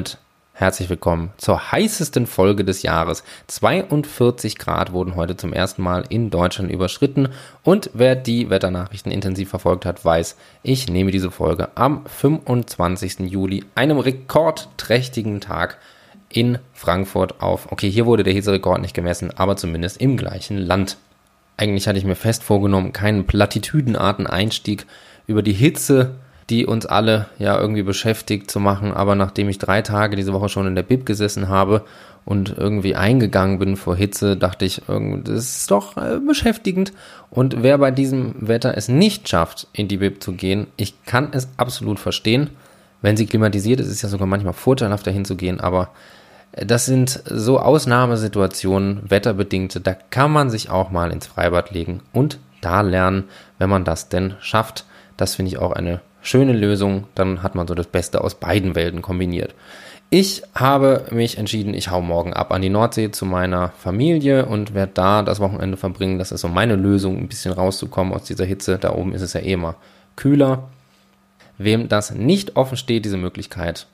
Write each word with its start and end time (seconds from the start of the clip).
damit 0.00 0.18
herzlich 0.54 0.88
willkommen 0.88 1.30
zur 1.36 1.72
heißesten 1.72 2.26
Folge 2.26 2.64
des 2.64 2.80
Jahres. 2.80 3.22
42 3.48 4.56
Grad 4.56 4.94
wurden 4.94 5.14
heute 5.14 5.36
zum 5.36 5.52
ersten 5.52 5.82
Mal 5.82 6.04
in 6.08 6.30
Deutschland 6.30 6.70
überschritten 6.70 7.28
und 7.64 7.90
wer 7.92 8.16
die 8.16 8.48
Wetternachrichten 8.48 9.12
intensiv 9.12 9.50
verfolgt 9.50 9.84
hat, 9.84 10.02
weiß, 10.02 10.38
ich 10.62 10.88
nehme 10.88 11.10
diese 11.10 11.30
Folge 11.30 11.68
am 11.74 12.06
25. 12.06 13.30
Juli, 13.30 13.66
einem 13.74 13.98
rekordträchtigen 13.98 15.42
Tag 15.42 15.76
in 16.30 16.58
Frankfurt 16.72 17.42
auf. 17.42 17.70
Okay, 17.70 17.90
hier 17.90 18.06
wurde 18.06 18.22
der 18.22 18.32
Hitzerekord 18.32 18.80
nicht 18.80 18.94
gemessen, 18.94 19.30
aber 19.36 19.56
zumindest 19.56 20.00
im 20.00 20.16
gleichen 20.16 20.56
Land. 20.56 20.96
Eigentlich 21.58 21.86
hatte 21.86 21.98
ich 21.98 22.06
mir 22.06 22.16
fest 22.16 22.42
vorgenommen, 22.42 22.94
keinen 22.94 23.26
Plattitüdenarten 23.26 24.26
Einstieg 24.26 24.86
über 25.26 25.42
die 25.42 25.52
Hitze 25.52 26.14
die 26.50 26.66
uns 26.66 26.84
alle 26.84 27.26
ja 27.38 27.58
irgendwie 27.58 27.82
beschäftigt 27.82 28.50
zu 28.50 28.60
machen. 28.60 28.92
Aber 28.92 29.14
nachdem 29.14 29.48
ich 29.48 29.58
drei 29.58 29.82
Tage 29.82 30.16
diese 30.16 30.32
Woche 30.32 30.48
schon 30.48 30.66
in 30.66 30.74
der 30.74 30.82
Bib 30.82 31.06
gesessen 31.06 31.48
habe 31.48 31.84
und 32.24 32.56
irgendwie 32.58 32.96
eingegangen 32.96 33.58
bin 33.58 33.76
vor 33.76 33.96
Hitze, 33.96 34.36
dachte 34.36 34.64
ich, 34.64 34.82
das 34.86 35.44
ist 35.44 35.70
doch 35.70 35.96
äh, 35.96 36.18
beschäftigend. 36.18 36.92
Und 37.30 37.62
wer 37.62 37.78
bei 37.78 37.90
diesem 37.90 38.34
Wetter 38.40 38.76
es 38.76 38.88
nicht 38.88 39.28
schafft, 39.28 39.68
in 39.72 39.88
die 39.88 39.98
Bib 39.98 40.22
zu 40.22 40.32
gehen, 40.32 40.66
ich 40.76 41.04
kann 41.04 41.28
es 41.32 41.48
absolut 41.56 42.00
verstehen. 42.00 42.50
Wenn 43.00 43.16
sie 43.16 43.26
klimatisiert 43.26 43.80
ist, 43.80 43.86
ist 43.86 43.94
es 43.94 44.02
ja 44.02 44.08
sogar 44.08 44.26
manchmal 44.26 44.52
vorteilhafter 44.52 45.10
hinzugehen, 45.10 45.60
aber 45.60 45.88
das 46.52 46.84
sind 46.84 47.22
so 47.26 47.60
Ausnahmesituationen, 47.60 49.08
wetterbedingte, 49.08 49.80
da 49.80 49.94
kann 49.94 50.32
man 50.32 50.50
sich 50.50 50.68
auch 50.68 50.90
mal 50.90 51.12
ins 51.12 51.28
Freibad 51.28 51.70
legen 51.70 52.02
und 52.12 52.38
da 52.60 52.80
lernen, 52.80 53.24
wenn 53.58 53.70
man 53.70 53.84
das 53.84 54.08
denn 54.08 54.34
schafft. 54.40 54.84
Das 55.16 55.36
finde 55.36 55.52
ich 55.52 55.58
auch 55.58 55.72
eine 55.72 56.00
schöne 56.22 56.52
Lösung, 56.52 57.04
dann 57.14 57.42
hat 57.42 57.54
man 57.54 57.66
so 57.66 57.74
das 57.74 57.86
Beste 57.86 58.22
aus 58.22 58.34
beiden 58.34 58.74
Welten 58.74 59.02
kombiniert. 59.02 59.54
Ich 60.12 60.42
habe 60.56 61.06
mich 61.12 61.38
entschieden, 61.38 61.72
ich 61.72 61.88
hau 61.88 62.00
morgen 62.00 62.32
ab 62.32 62.50
an 62.50 62.62
die 62.62 62.68
Nordsee 62.68 63.12
zu 63.12 63.24
meiner 63.24 63.68
Familie 63.78 64.46
und 64.46 64.74
werde 64.74 64.90
da 64.94 65.22
das 65.22 65.38
Wochenende 65.38 65.76
verbringen. 65.76 66.18
Das 66.18 66.32
ist 66.32 66.40
so 66.40 66.48
meine 66.48 66.74
Lösung, 66.74 67.16
ein 67.16 67.28
bisschen 67.28 67.52
rauszukommen 67.52 68.12
aus 68.12 68.24
dieser 68.24 68.44
Hitze. 68.44 68.78
Da 68.78 68.92
oben 68.92 69.14
ist 69.14 69.22
es 69.22 69.34
ja 69.34 69.40
eh 69.40 69.52
immer 69.52 69.76
kühler. 70.16 70.68
Wem 71.58 71.88
das 71.88 72.10
nicht 72.10 72.56
offen 72.56 72.76
steht, 72.76 73.04
diese 73.04 73.18
Möglichkeit, 73.18 73.86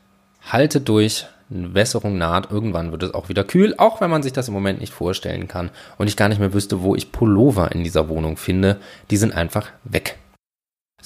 halte 0.50 0.80
durch. 0.80 1.26
Eine 1.48 1.74
Wässerung 1.74 2.18
naht. 2.18 2.50
Irgendwann 2.50 2.90
wird 2.90 3.04
es 3.04 3.14
auch 3.14 3.28
wieder 3.28 3.44
kühl, 3.44 3.74
auch 3.76 4.00
wenn 4.00 4.10
man 4.10 4.22
sich 4.22 4.32
das 4.32 4.48
im 4.48 4.54
Moment 4.54 4.80
nicht 4.80 4.92
vorstellen 4.92 5.46
kann 5.46 5.70
und 5.96 6.08
ich 6.08 6.16
gar 6.16 6.28
nicht 6.28 6.40
mehr 6.40 6.54
wüsste, 6.54 6.82
wo 6.82 6.96
ich 6.96 7.12
Pullover 7.12 7.70
in 7.70 7.84
dieser 7.84 8.08
Wohnung 8.08 8.36
finde. 8.36 8.78
Die 9.10 9.16
sind 9.16 9.32
einfach 9.32 9.68
weg. 9.84 10.18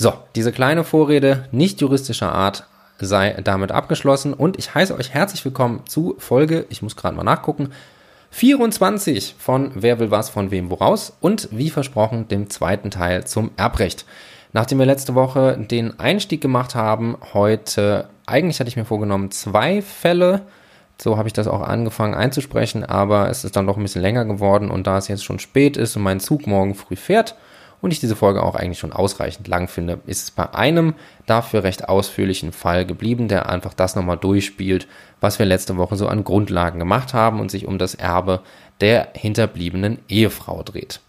So, 0.02 0.14
diese 0.34 0.50
kleine 0.50 0.82
Vorrede 0.82 1.44
nicht 1.52 1.82
juristischer 1.82 2.32
Art 2.32 2.64
sei 3.00 3.36
damit 3.44 3.70
abgeschlossen 3.70 4.32
und 4.32 4.58
ich 4.58 4.74
heiße 4.74 4.96
euch 4.96 5.10
herzlich 5.10 5.44
willkommen 5.44 5.82
zu 5.84 6.16
Folge, 6.16 6.64
ich 6.70 6.80
muss 6.80 6.96
gerade 6.96 7.14
mal 7.14 7.22
nachgucken, 7.22 7.68
24 8.30 9.34
von 9.38 9.72
Wer 9.74 9.98
will 9.98 10.10
was 10.10 10.30
von 10.30 10.50
wem 10.50 10.70
woraus 10.70 11.12
und 11.20 11.50
wie 11.50 11.68
versprochen 11.68 12.28
dem 12.28 12.48
zweiten 12.48 12.90
Teil 12.90 13.26
zum 13.26 13.50
Erbrecht. 13.58 14.06
Nachdem 14.54 14.78
wir 14.78 14.86
letzte 14.86 15.14
Woche 15.14 15.58
den 15.58 16.00
Einstieg 16.00 16.40
gemacht 16.40 16.74
haben, 16.74 17.18
heute, 17.34 18.08
eigentlich 18.24 18.58
hatte 18.58 18.70
ich 18.70 18.78
mir 18.78 18.86
vorgenommen, 18.86 19.30
zwei 19.30 19.82
Fälle, 19.82 20.46
so 20.96 21.18
habe 21.18 21.28
ich 21.28 21.34
das 21.34 21.46
auch 21.46 21.60
angefangen 21.60 22.14
einzusprechen, 22.14 22.86
aber 22.86 23.28
es 23.28 23.44
ist 23.44 23.54
dann 23.54 23.66
doch 23.66 23.76
ein 23.76 23.82
bisschen 23.82 24.00
länger 24.00 24.24
geworden 24.24 24.70
und 24.70 24.86
da 24.86 24.96
es 24.96 25.08
jetzt 25.08 25.24
schon 25.24 25.40
spät 25.40 25.76
ist 25.76 25.94
und 25.94 26.02
mein 26.02 26.20
Zug 26.20 26.46
morgen 26.46 26.74
früh 26.74 26.96
fährt, 26.96 27.34
und 27.80 27.92
ich 27.92 28.00
diese 28.00 28.16
Folge 28.16 28.42
auch 28.42 28.54
eigentlich 28.54 28.78
schon 28.78 28.92
ausreichend 28.92 29.48
lang 29.48 29.68
finde, 29.68 30.00
ist 30.06 30.22
es 30.24 30.30
bei 30.30 30.52
einem 30.54 30.94
dafür 31.26 31.62
recht 31.62 31.88
ausführlichen 31.88 32.52
Fall 32.52 32.84
geblieben, 32.84 33.28
der 33.28 33.48
einfach 33.48 33.74
das 33.74 33.96
nochmal 33.96 34.18
durchspielt, 34.18 34.86
was 35.20 35.38
wir 35.38 35.46
letzte 35.46 35.76
Woche 35.76 35.96
so 35.96 36.06
an 36.06 36.24
Grundlagen 36.24 36.78
gemacht 36.78 37.14
haben 37.14 37.40
und 37.40 37.50
sich 37.50 37.66
um 37.66 37.78
das 37.78 37.94
Erbe 37.94 38.40
der 38.80 39.08
hinterbliebenen 39.14 39.98
Ehefrau 40.08 40.62
dreht. 40.62 41.00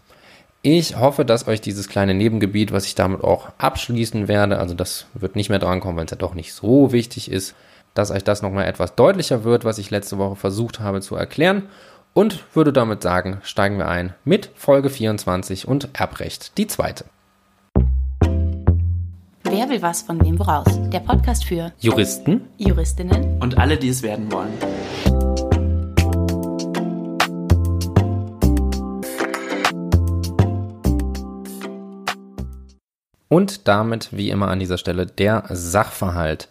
Ich 0.62 0.96
hoffe, 0.96 1.24
dass 1.24 1.48
euch 1.48 1.60
dieses 1.60 1.88
kleine 1.88 2.14
Nebengebiet, 2.14 2.70
was 2.72 2.86
ich 2.86 2.94
damit 2.94 3.24
auch 3.24 3.48
abschließen 3.58 4.28
werde, 4.28 4.58
also 4.58 4.74
das 4.74 5.06
wird 5.14 5.34
nicht 5.34 5.50
mehr 5.50 5.58
drankommen, 5.58 5.96
weil 5.96 6.04
es 6.04 6.12
ja 6.12 6.16
doch 6.16 6.34
nicht 6.34 6.54
so 6.54 6.92
wichtig 6.92 7.30
ist, 7.30 7.54
dass 7.94 8.10
euch 8.10 8.24
das 8.24 8.42
nochmal 8.42 8.66
etwas 8.66 8.94
deutlicher 8.94 9.44
wird, 9.44 9.64
was 9.64 9.78
ich 9.78 9.90
letzte 9.90 10.18
Woche 10.18 10.36
versucht 10.36 10.80
habe 10.80 11.00
zu 11.00 11.16
erklären 11.16 11.64
und 12.14 12.44
würde 12.54 12.72
damit 12.72 13.02
sagen, 13.02 13.38
steigen 13.42 13.78
wir 13.78 13.88
ein 13.88 14.14
mit 14.24 14.50
Folge 14.54 14.90
24 14.90 15.66
und 15.66 15.88
Erbrecht, 15.92 16.58
die 16.58 16.66
zweite. 16.66 17.04
Wer 19.44 19.68
will 19.68 19.82
was 19.82 20.02
von 20.02 20.24
wem 20.24 20.38
woraus? 20.38 20.66
Der 20.90 21.00
Podcast 21.00 21.44
für 21.44 21.72
Juristen, 21.78 22.48
Juristinnen 22.56 23.38
und 23.40 23.58
alle, 23.58 23.76
die 23.76 23.88
es 23.88 24.02
werden 24.02 24.30
wollen. 24.32 24.52
Und 33.28 33.66
damit, 33.66 34.10
wie 34.12 34.28
immer 34.28 34.48
an 34.48 34.58
dieser 34.58 34.76
Stelle, 34.76 35.06
der 35.06 35.44
Sachverhalt. 35.48 36.48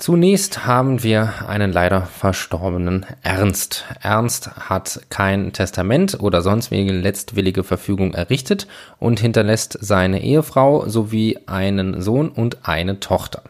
Zunächst 0.00 0.64
haben 0.64 1.02
wir 1.02 1.46
einen 1.46 1.74
leider 1.74 2.00
verstorbenen 2.00 3.04
Ernst. 3.22 3.84
Ernst 4.00 4.50
hat 4.56 4.98
kein 5.10 5.52
Testament 5.52 6.18
oder 6.20 6.40
sonstige 6.40 6.90
letztwillige 6.90 7.64
Verfügung 7.64 8.14
errichtet 8.14 8.66
und 8.98 9.20
hinterlässt 9.20 9.76
seine 9.82 10.22
Ehefrau 10.22 10.88
sowie 10.88 11.38
einen 11.44 12.00
Sohn 12.00 12.30
und 12.30 12.66
eine 12.66 12.98
Tochter. 13.00 13.42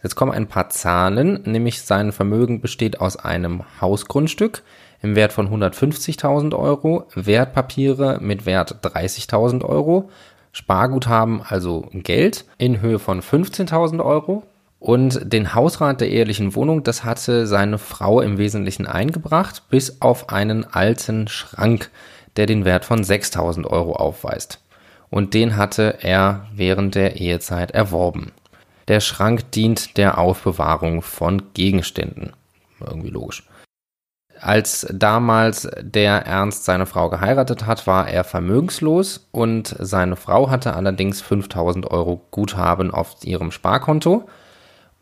Jetzt 0.00 0.14
kommen 0.14 0.30
ein 0.30 0.46
paar 0.46 0.70
Zahlen, 0.70 1.40
nämlich 1.44 1.82
sein 1.82 2.12
Vermögen 2.12 2.60
besteht 2.60 3.00
aus 3.00 3.16
einem 3.16 3.64
Hausgrundstück 3.80 4.62
im 5.02 5.16
Wert 5.16 5.32
von 5.32 5.48
150.000 5.48 6.56
Euro, 6.56 7.08
Wertpapiere 7.16 8.20
mit 8.20 8.46
Wert 8.46 8.86
30.000 8.86 9.64
Euro, 9.64 10.10
Sparguthaben, 10.52 11.42
also 11.42 11.88
Geld 11.92 12.44
in 12.56 12.80
Höhe 12.80 13.00
von 13.00 13.20
15.000 13.20 14.00
Euro, 14.04 14.44
und 14.80 15.32
den 15.32 15.54
Hausrat 15.54 16.00
der 16.00 16.10
ehelichen 16.10 16.54
Wohnung, 16.54 16.84
das 16.84 17.04
hatte 17.04 17.46
seine 17.46 17.78
Frau 17.78 18.20
im 18.20 18.38
Wesentlichen 18.38 18.86
eingebracht, 18.86 19.64
bis 19.70 20.00
auf 20.00 20.28
einen 20.28 20.64
alten 20.64 21.26
Schrank, 21.28 21.90
der 22.36 22.46
den 22.46 22.64
Wert 22.64 22.84
von 22.84 23.02
6000 23.02 23.66
Euro 23.66 23.94
aufweist. 23.96 24.62
Und 25.10 25.34
den 25.34 25.56
hatte 25.56 25.98
er 26.02 26.46
während 26.54 26.94
der 26.94 27.16
Ehezeit 27.16 27.72
erworben. 27.72 28.32
Der 28.86 29.00
Schrank 29.00 29.50
dient 29.52 29.96
der 29.96 30.18
Aufbewahrung 30.18 31.02
von 31.02 31.52
Gegenständen. 31.54 32.32
Irgendwie 32.80 33.10
logisch. 33.10 33.44
Als 34.40 34.86
damals 34.92 35.68
der 35.80 36.24
Ernst 36.26 36.64
seine 36.64 36.86
Frau 36.86 37.10
geheiratet 37.10 37.66
hat, 37.66 37.88
war 37.88 38.08
er 38.08 38.22
vermögenslos 38.22 39.28
und 39.32 39.74
seine 39.80 40.14
Frau 40.14 40.48
hatte 40.48 40.74
allerdings 40.74 41.20
5000 41.20 41.90
Euro 41.90 42.24
Guthaben 42.30 42.92
auf 42.92 43.16
ihrem 43.24 43.50
Sparkonto 43.50 44.28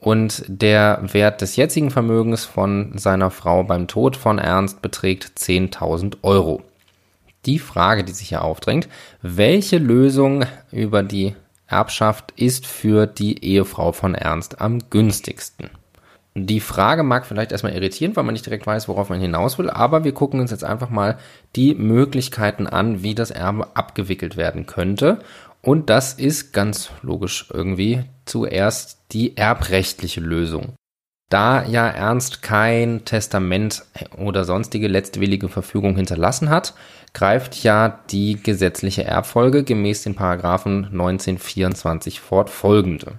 und 0.06 0.44
der 0.46 1.00
Wert 1.02 1.40
des 1.40 1.56
jetzigen 1.56 1.90
Vermögens 1.90 2.44
von 2.44 2.96
seiner 2.96 3.32
Frau 3.32 3.64
beim 3.64 3.88
Tod 3.88 4.16
von 4.16 4.38
Ernst 4.38 4.80
beträgt 4.80 5.32
10.000 5.36 6.18
Euro. 6.22 6.62
Die 7.44 7.58
Frage, 7.58 8.04
die 8.04 8.12
sich 8.12 8.28
hier 8.28 8.44
aufdrängt, 8.44 8.88
welche 9.20 9.78
Lösung 9.78 10.44
über 10.70 11.02
die 11.02 11.34
Erbschaft 11.66 12.32
ist 12.36 12.68
für 12.68 13.08
die 13.08 13.42
Ehefrau 13.42 13.90
von 13.90 14.14
Ernst 14.14 14.60
am 14.60 14.78
günstigsten? 14.90 15.70
Die 16.36 16.60
Frage 16.60 17.02
mag 17.02 17.26
vielleicht 17.26 17.50
erstmal 17.50 17.72
irritieren, 17.72 18.14
weil 18.14 18.22
man 18.22 18.34
nicht 18.34 18.46
direkt 18.46 18.66
weiß, 18.66 18.86
worauf 18.86 19.08
man 19.08 19.20
hinaus 19.20 19.58
will, 19.58 19.70
aber 19.70 20.04
wir 20.04 20.12
gucken 20.12 20.38
uns 20.38 20.52
jetzt 20.52 20.64
einfach 20.64 20.90
mal 20.90 21.18
die 21.56 21.74
Möglichkeiten 21.74 22.68
an, 22.68 23.02
wie 23.02 23.16
das 23.16 23.32
Erbe 23.32 23.74
abgewickelt 23.74 24.36
werden 24.36 24.66
könnte. 24.66 25.18
Und 25.66 25.90
das 25.90 26.14
ist 26.14 26.52
ganz 26.52 26.90
logisch 27.02 27.48
irgendwie 27.52 28.04
zuerst 28.24 29.00
die 29.10 29.36
erbrechtliche 29.36 30.20
Lösung. 30.20 30.74
Da 31.28 31.64
ja 31.64 31.88
Ernst 31.88 32.40
kein 32.40 33.04
Testament 33.04 33.84
oder 34.16 34.44
sonstige 34.44 34.86
letztwillige 34.86 35.48
Verfügung 35.48 35.96
hinterlassen 35.96 36.50
hat, 36.50 36.74
greift 37.14 37.64
ja 37.64 37.98
die 38.10 38.40
gesetzliche 38.40 39.02
Erbfolge 39.02 39.64
gemäß 39.64 40.04
den 40.04 40.14
Paragraphen 40.14 40.84
1924 40.84 42.20
fortfolgende. 42.20 43.14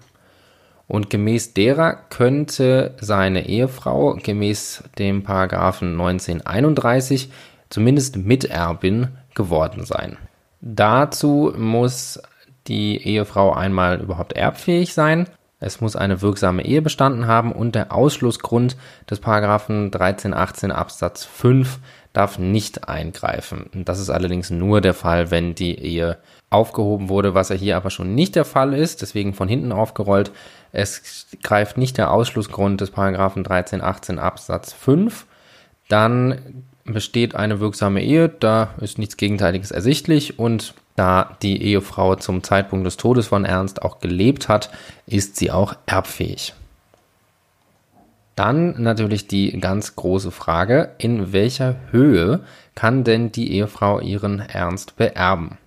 Und 0.87 1.09
gemäß 1.09 1.53
derer 1.53 1.95
könnte 2.09 2.95
seine 3.01 3.45
Ehefrau 3.45 4.17
gemäß 4.23 4.85
dem 4.97 5.23
Paragraphen 5.23 5.99
1931 5.99 7.29
zumindest 7.69 8.15
Miterbin 8.15 9.09
geworden 9.35 9.83
sein. 9.83 10.17
Dazu 10.61 11.53
muss 11.57 12.21
die 12.67 12.97
Ehefrau 13.03 13.53
einmal 13.53 13.99
überhaupt 13.99 14.33
erbfähig 14.33 14.93
sein 14.93 15.27
Es 15.59 15.81
muss 15.81 15.95
eine 15.95 16.21
wirksame 16.21 16.63
Ehe 16.63 16.81
bestanden 16.81 17.25
haben 17.25 17.51
und 17.51 17.73
der 17.73 17.91
Ausschlussgrund 17.91 18.77
des 19.09 19.19
Paragraphen 19.19 19.85
1318 19.85 20.71
Absatz 20.71 21.25
5 21.25 21.79
darf 22.13 22.39
nicht 22.39 22.87
eingreifen. 22.87 23.69
Das 23.85 23.99
ist 23.99 24.09
allerdings 24.09 24.49
nur 24.49 24.81
der 24.81 24.93
Fall, 24.93 25.31
wenn 25.31 25.55
die 25.55 25.77
Ehe 25.79 26.17
aufgehoben 26.49 27.09
wurde, 27.09 27.33
was 27.33 27.49
ja 27.49 27.55
hier 27.55 27.77
aber 27.77 27.89
schon 27.89 28.15
nicht 28.15 28.35
der 28.35 28.45
Fall 28.45 28.73
ist, 28.73 29.01
deswegen 29.01 29.33
von 29.33 29.47
hinten 29.47 29.71
aufgerollt. 29.71 30.31
Es 30.71 31.27
greift 31.43 31.77
nicht 31.77 31.97
der 31.97 32.11
Ausschlussgrund 32.11 32.81
des 32.81 32.91
Paragraphen 32.91 33.45
1318 33.45 34.19
Absatz 34.19 34.73
5. 34.73 35.25
Dann 35.89 36.63
besteht 36.85 37.35
eine 37.35 37.59
wirksame 37.59 38.01
Ehe, 38.01 38.29
da 38.29 38.69
ist 38.79 38.97
nichts 38.97 39.17
Gegenteiliges 39.17 39.71
ersichtlich 39.71 40.39
und 40.39 40.73
da 40.97 41.37
die 41.41 41.61
Ehefrau 41.61 42.15
zum 42.15 42.43
Zeitpunkt 42.43 42.85
des 42.85 42.97
Todes 42.97 43.27
von 43.27 43.45
Ernst 43.45 43.81
auch 43.81 43.99
gelebt 43.99 44.49
hat, 44.49 44.71
ist 45.05 45.37
sie 45.37 45.51
auch 45.51 45.75
erbfähig. 45.85 46.53
Dann 48.35 48.81
natürlich 48.81 49.27
die 49.27 49.59
ganz 49.59 49.95
große 49.95 50.31
Frage, 50.31 50.89
in 50.97 51.31
welcher 51.33 51.75
Höhe 51.91 52.41
kann 52.75 53.03
denn 53.03 53.31
die 53.31 53.53
Ehefrau 53.53 53.99
ihren 53.99 54.39
Ernst 54.39 54.95
beerben? 54.95 55.57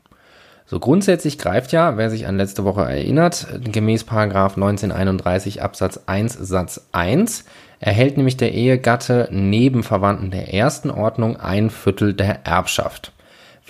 So 0.67 0.79
grundsätzlich 0.79 1.39
greift 1.39 1.73
ja, 1.73 1.97
wer 1.97 2.11
sich 2.11 2.29
an 2.29 2.37
letzte 2.37 2.65
Woche 2.65 2.83
erinnert, 2.83 3.49
gemäß 3.65 4.07
1931 4.09 5.63
Absatz 5.63 6.01
1 6.07 6.35
Satz 6.35 6.87
1 6.93 7.45
erhält 7.81 8.17
nämlich 8.17 8.37
der 8.37 8.53
Ehegatte 8.53 9.29
neben 9.33 9.83
Verwandten 9.83 10.31
der 10.31 10.55
ersten 10.55 10.91
Ordnung 10.91 11.37
ein 11.37 11.71
Viertel 11.71 12.15
der 12.15 12.47
Erbschaft. 12.47 13.13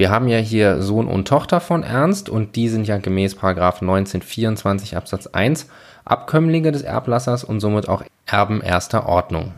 Wir 0.01 0.09
haben 0.11 0.29
ja 0.29 0.39
hier 0.39 0.81
Sohn 0.81 1.09
und 1.09 1.29
Tochter 1.29 1.61
von 1.61 1.83
Ernst 1.83 2.31
und 2.31 2.57
die 2.57 2.71
sind 2.71 2.87
ja 2.87 2.97
gemäß 2.97 3.35
1924 3.35 4.97
Absatz 4.97 5.27
1 5.27 5.69
Abkömmlinge 6.07 6.73
des 6.73 6.81
Erblassers 6.81 7.45
und 7.45 7.61
somit 7.61 7.87
auch 7.87 8.03
Erben 8.25 8.63
erster 8.63 9.07
Ordnung. 9.07 9.53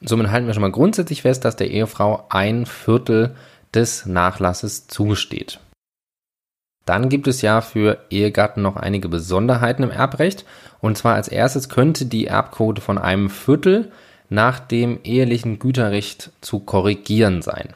Somit 0.00 0.30
halten 0.30 0.46
wir 0.46 0.54
schon 0.54 0.60
mal 0.60 0.70
grundsätzlich 0.70 1.22
fest, 1.22 1.44
dass 1.44 1.56
der 1.56 1.68
Ehefrau 1.68 2.26
ein 2.28 2.64
Viertel 2.64 3.34
des 3.74 4.06
Nachlasses 4.06 4.86
zugesteht. 4.86 5.58
Dann 6.86 7.08
gibt 7.08 7.26
es 7.26 7.42
ja 7.42 7.60
für 7.60 7.98
Ehegatten 8.10 8.62
noch 8.62 8.76
einige 8.76 9.08
Besonderheiten 9.08 9.82
im 9.82 9.90
Erbrecht. 9.90 10.44
Und 10.80 10.96
zwar 10.96 11.16
als 11.16 11.26
erstes 11.26 11.68
könnte 11.68 12.06
die 12.06 12.28
Erbquote 12.28 12.80
von 12.80 12.98
einem 12.98 13.28
Viertel 13.30 13.90
nach 14.28 14.60
dem 14.60 15.00
ehelichen 15.02 15.58
Güterrecht 15.58 16.30
zu 16.40 16.60
korrigieren 16.60 17.42
sein. 17.42 17.74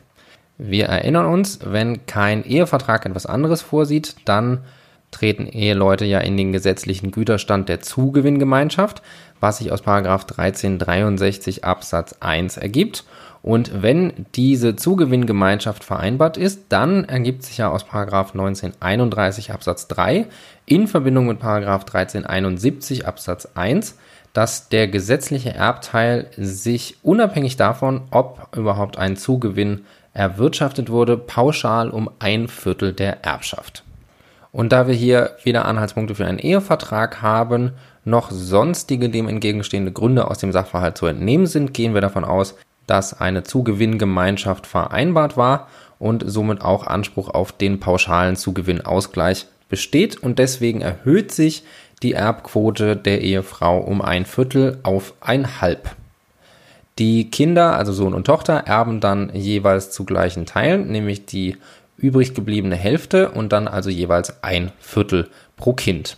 Wir 0.58 0.86
erinnern 0.86 1.26
uns, 1.26 1.60
wenn 1.64 2.04
kein 2.06 2.44
Ehevertrag 2.44 3.06
etwas 3.06 3.26
anderes 3.26 3.62
vorsieht, 3.62 4.16
dann 4.24 4.64
treten 5.12 5.46
Eheleute 5.46 6.04
ja 6.04 6.18
in 6.18 6.36
den 6.36 6.52
gesetzlichen 6.52 7.12
Güterstand 7.12 7.68
der 7.68 7.80
Zugewinngemeinschaft, 7.80 9.02
was 9.40 9.58
sich 9.58 9.72
aus 9.72 9.86
1363 9.86 11.64
Absatz 11.64 12.16
1 12.20 12.56
ergibt. 12.56 13.04
Und 13.40 13.82
wenn 13.82 14.26
diese 14.34 14.74
Zugewinngemeinschaft 14.74 15.84
vereinbart 15.84 16.36
ist, 16.36 16.64
dann 16.70 17.04
ergibt 17.04 17.44
sich 17.44 17.58
ja 17.58 17.70
aus 17.70 17.84
1931 17.84 19.52
Absatz 19.52 19.86
3 19.86 20.26
in 20.66 20.88
Verbindung 20.88 21.28
mit 21.28 21.36
1371 21.36 23.06
Absatz 23.06 23.48
1, 23.54 23.96
dass 24.32 24.68
der 24.68 24.88
gesetzliche 24.88 25.54
Erbteil 25.54 26.26
sich 26.36 26.96
unabhängig 27.02 27.56
davon, 27.56 28.02
ob 28.10 28.56
überhaupt 28.56 28.98
ein 28.98 29.16
Zugewinn 29.16 29.84
erwirtschaftet 30.12 30.90
wurde, 30.90 31.16
pauschal 31.16 31.90
um 31.90 32.10
ein 32.18 32.48
Viertel 32.48 32.92
der 32.92 33.24
Erbschaft. 33.24 33.84
Und 34.52 34.72
da 34.72 34.86
wir 34.86 34.94
hier 34.94 35.36
weder 35.44 35.66
Anhaltspunkte 35.66 36.14
für 36.14 36.26
einen 36.26 36.38
Ehevertrag 36.38 37.22
haben, 37.22 37.72
noch 38.04 38.30
sonstige 38.30 39.10
dem 39.10 39.28
entgegenstehende 39.28 39.92
Gründe 39.92 40.28
aus 40.30 40.38
dem 40.38 40.52
Sachverhalt 40.52 40.96
zu 40.96 41.06
entnehmen 41.06 41.46
sind, 41.46 41.74
gehen 41.74 41.94
wir 41.94 42.00
davon 42.00 42.24
aus, 42.24 42.56
dass 42.86 43.20
eine 43.20 43.42
Zugewinngemeinschaft 43.42 44.66
vereinbart 44.66 45.36
war 45.36 45.68
und 45.98 46.24
somit 46.26 46.62
auch 46.62 46.86
Anspruch 46.86 47.28
auf 47.28 47.52
den 47.52 47.80
pauschalen 47.80 48.36
Zugewinnausgleich 48.36 49.46
besteht 49.68 50.16
und 50.16 50.38
deswegen 50.38 50.80
erhöht 50.80 51.30
sich 51.30 51.64
die 52.02 52.12
Erbquote 52.12 52.96
der 52.96 53.20
Ehefrau 53.22 53.78
um 53.78 54.02
ein 54.02 54.24
Viertel 54.24 54.78
auf 54.82 55.14
ein 55.20 55.60
Halb. 55.60 55.90
Die 56.98 57.30
Kinder, 57.30 57.76
also 57.76 57.92
Sohn 57.92 58.14
und 58.14 58.26
Tochter, 58.26 58.64
erben 58.66 59.00
dann 59.00 59.30
jeweils 59.34 59.90
zu 59.90 60.04
gleichen 60.04 60.46
Teilen, 60.46 60.90
nämlich 60.90 61.26
die 61.26 61.56
übrig 61.96 62.34
gebliebene 62.34 62.76
Hälfte 62.76 63.30
und 63.30 63.52
dann 63.52 63.68
also 63.68 63.90
jeweils 63.90 64.42
ein 64.42 64.72
Viertel 64.80 65.28
pro 65.56 65.72
Kind. 65.72 66.16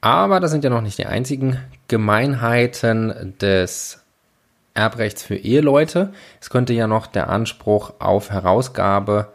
Aber 0.00 0.40
das 0.40 0.50
sind 0.50 0.64
ja 0.64 0.70
noch 0.70 0.80
nicht 0.80 0.98
die 0.98 1.06
einzigen 1.06 1.58
Gemeinheiten 1.88 3.34
des 3.40 4.00
Erbrechts 4.74 5.22
für 5.22 5.36
Eheleute. 5.36 6.12
Es 6.40 6.50
könnte 6.50 6.72
ja 6.72 6.86
noch 6.86 7.06
der 7.06 7.28
Anspruch 7.28 7.92
auf 7.98 8.30
Herausgabe 8.30 9.28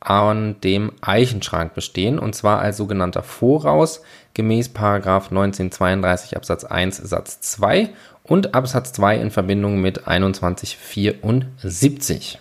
an 0.00 0.60
dem 0.60 0.92
Eichenschrank 1.00 1.74
bestehen, 1.74 2.18
und 2.18 2.34
zwar 2.34 2.60
als 2.60 2.76
sogenannter 2.76 3.22
Voraus 3.22 4.02
gemäß 4.34 4.70
1932 4.74 6.36
Absatz 6.36 6.64
1 6.64 6.98
Satz 6.98 7.40
2 7.40 7.88
und 8.24 8.54
Absatz 8.54 8.92
2 8.92 9.16
in 9.18 9.30
Verbindung 9.30 9.80
mit 9.80 10.02
2174. 10.04 12.40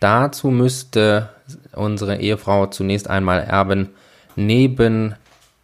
Dazu 0.00 0.50
müsste 0.50 1.28
unsere 1.72 2.16
Ehefrau 2.16 2.66
zunächst 2.66 3.08
einmal 3.08 3.42
Erben 3.42 3.90
neben 4.34 5.14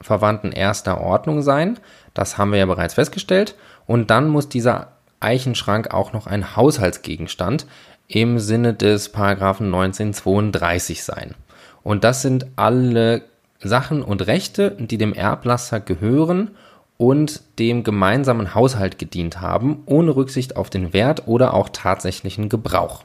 Verwandten 0.00 0.52
erster 0.52 1.00
Ordnung 1.00 1.42
sein. 1.42 1.78
Das 2.14 2.38
haben 2.38 2.52
wir 2.52 2.58
ja 2.58 2.66
bereits 2.66 2.94
festgestellt. 2.94 3.56
Und 3.86 4.10
dann 4.10 4.28
muss 4.28 4.48
dieser 4.48 4.92
Eichenschrank 5.20 5.94
auch 5.94 6.12
noch 6.12 6.26
ein 6.26 6.54
Haushaltsgegenstand 6.54 7.66
im 8.08 8.38
Sinne 8.38 8.74
des 8.74 9.08
Paragraphen 9.08 9.66
1932 9.66 11.02
sein. 11.02 11.34
Und 11.82 12.04
das 12.04 12.22
sind 12.22 12.46
alle 12.56 13.22
Sachen 13.62 14.02
und 14.02 14.26
Rechte, 14.26 14.76
die 14.78 14.98
dem 14.98 15.12
Erblasser 15.12 15.80
gehören 15.80 16.50
und 16.98 17.42
dem 17.58 17.84
gemeinsamen 17.84 18.54
Haushalt 18.54 18.98
gedient 18.98 19.40
haben, 19.40 19.82
ohne 19.86 20.16
Rücksicht 20.16 20.56
auf 20.56 20.70
den 20.70 20.92
Wert 20.92 21.26
oder 21.26 21.54
auch 21.54 21.68
tatsächlichen 21.70 22.48
Gebrauch. 22.48 23.02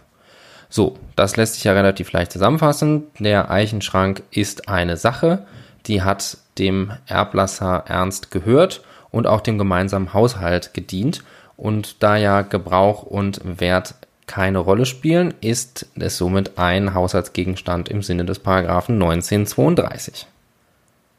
So, 0.70 0.98
das 1.18 1.36
lässt 1.36 1.56
sich 1.56 1.66
ja 1.66 1.74
relativ 1.74 2.12
leicht 2.14 2.32
zusammenfassen. 2.32 3.04
Der 3.20 3.52
Eichenschrank 3.52 4.24
ist 4.32 4.70
eine 4.70 4.96
Sache, 4.96 5.46
die 5.88 6.02
hat 6.02 6.38
dem 6.58 6.92
Erblasser 7.08 7.84
Ernst 7.88 8.32
gehört 8.32 8.82
und 9.12 9.28
auch 9.28 9.42
dem 9.42 9.58
gemeinsamen 9.58 10.14
Haushalt 10.14 10.74
gedient. 10.74 11.24
Und 11.58 12.02
da 12.02 12.16
ja 12.16 12.42
Gebrauch 12.42 13.04
und 13.04 13.42
Wert 13.44 13.96
keine 14.28 14.60
Rolle 14.60 14.86
spielen, 14.86 15.34
ist 15.42 15.88
es 15.96 16.18
somit 16.18 16.58
ein 16.58 16.94
Haushaltsgegenstand 16.94 17.90
im 17.90 18.02
Sinne 18.02 18.24
des 18.24 18.40
Paragraphen 18.40 18.96
1932. 18.96 20.28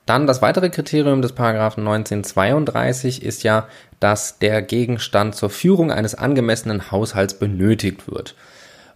Dann 0.06 0.26
das 0.26 0.42
weitere 0.42 0.68
Kriterium 0.70 1.22
des 1.22 1.32
Paragraphen 1.32 1.86
1932 1.86 3.22
ist 3.22 3.44
ja, 3.44 3.68
dass 4.00 4.38
der 4.38 4.62
Gegenstand 4.62 5.36
zur 5.36 5.50
Führung 5.50 5.92
eines 5.92 6.14
angemessenen 6.14 6.90
Haushalts 6.90 7.38
benötigt 7.38 8.10
wird. 8.10 8.34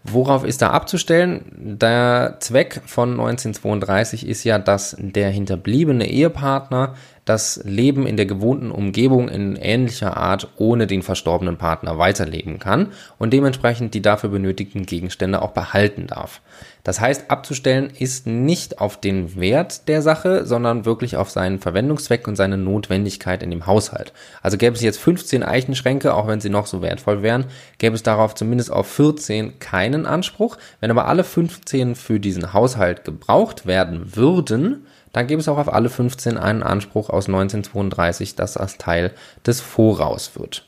Worauf 0.02 0.44
ist 0.44 0.62
da 0.62 0.70
abzustellen? 0.70 1.44
Der 1.56 2.36
Zweck 2.40 2.80
von 2.86 3.10
1932 3.10 4.26
ist 4.26 4.44
ja, 4.44 4.58
dass 4.58 4.96
der 4.98 5.30
hinterbliebene 5.30 6.08
Ehepartner 6.08 6.94
das 7.26 7.60
Leben 7.64 8.06
in 8.06 8.16
der 8.16 8.24
gewohnten 8.24 8.70
Umgebung 8.70 9.28
in 9.28 9.56
ähnlicher 9.56 10.16
Art 10.16 10.48
ohne 10.56 10.86
den 10.86 11.02
verstorbenen 11.02 11.58
Partner 11.58 11.98
weiterleben 11.98 12.60
kann 12.60 12.92
und 13.18 13.32
dementsprechend 13.32 13.94
die 13.94 14.00
dafür 14.00 14.30
benötigten 14.30 14.86
Gegenstände 14.86 15.42
auch 15.42 15.50
behalten 15.50 16.06
darf. 16.06 16.40
Das 16.84 17.00
heißt, 17.00 17.32
abzustellen 17.32 17.90
ist 17.98 18.28
nicht 18.28 18.80
auf 18.80 19.00
den 19.00 19.34
Wert 19.34 19.88
der 19.88 20.02
Sache, 20.02 20.46
sondern 20.46 20.84
wirklich 20.84 21.16
auf 21.16 21.30
seinen 21.30 21.58
Verwendungszweck 21.58 22.28
und 22.28 22.36
seine 22.36 22.56
Notwendigkeit 22.56 23.42
in 23.42 23.50
dem 23.50 23.66
Haushalt. 23.66 24.12
Also 24.40 24.56
gäbe 24.56 24.76
es 24.76 24.82
jetzt 24.82 25.00
15 25.00 25.42
Eichenschränke, 25.42 26.14
auch 26.14 26.28
wenn 26.28 26.40
sie 26.40 26.48
noch 26.48 26.66
so 26.66 26.80
wertvoll 26.80 27.22
wären, 27.22 27.46
gäbe 27.78 27.96
es 27.96 28.04
darauf 28.04 28.36
zumindest 28.36 28.70
auf 28.70 28.86
14 28.86 29.58
keinen 29.58 30.06
Anspruch. 30.06 30.58
Wenn 30.78 30.92
aber 30.92 31.08
alle 31.08 31.24
15 31.24 31.96
für 31.96 32.20
diesen 32.20 32.52
Haushalt 32.52 33.04
gebraucht 33.04 33.66
werden 33.66 34.14
würden, 34.14 34.86
dann 35.16 35.28
gäbe 35.28 35.40
es 35.40 35.48
auch 35.48 35.56
auf 35.56 35.72
alle 35.72 35.88
15 35.88 36.36
einen 36.36 36.62
Anspruch 36.62 37.08
aus 37.08 37.26
1932, 37.26 38.34
dass 38.34 38.52
das 38.52 38.76
Teil 38.76 39.12
des 39.46 39.62
Voraus 39.62 40.32
wird. 40.38 40.66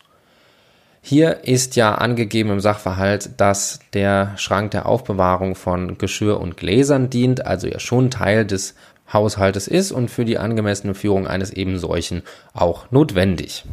Hier 1.03 1.45
ist 1.45 1.77
ja 1.77 1.97
angegeben 1.97 2.49
im 2.49 2.61
Sachverhalt, 2.61 3.33
dass 3.37 3.81
der 3.93 4.33
Schrank 4.39 4.71
der 4.71 4.87
Aufbewahrung 4.87 5.55
von 5.55 5.99
Geschirr 5.99 6.41
und 6.41 6.57
Gläsern 6.57 7.11
dient, 7.11 7.45
also 7.45 7.67
ja 7.67 7.79
schon 7.79 8.11
Teil 8.11 8.47
des 8.47 8.75
Haushaltes 9.13 9.69
ist 9.69 9.93
und 9.93 10.11
für 10.11 10.25
die 10.25 10.39
angemessene 10.39 10.95
Führung 10.95 11.27
eines 11.27 11.51
eben 11.53 11.79
solchen 11.79 12.23
auch 12.55 12.91
notwendig. 12.91 13.67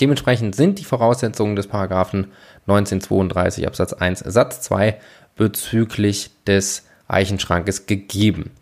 Dementsprechend 0.00 0.54
sind 0.54 0.78
die 0.78 0.84
Voraussetzungen 0.84 1.56
des 1.56 1.66
Paragraphen 1.66 2.28
1932 2.68 3.66
Absatz 3.66 3.92
1 3.92 4.20
Satz 4.20 4.60
2 4.60 5.00
bezüglich 5.34 6.30
des 6.46 6.84
Eichenschrankes 7.08 7.86
gegeben. 7.86 8.52